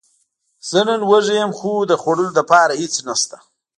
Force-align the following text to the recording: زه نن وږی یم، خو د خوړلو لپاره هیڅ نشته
زه 0.69 0.79
نن 0.87 1.01
وږی 1.09 1.35
یم، 1.39 1.51
خو 1.57 1.71
د 1.89 1.91
خوړلو 2.01 2.31
لپاره 2.39 2.73
هیڅ 2.81 2.95
نشته 3.07 3.37